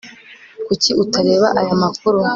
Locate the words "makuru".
1.83-2.19